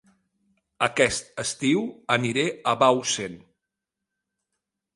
[0.85, 3.37] Aquest estiu aniré a Bausen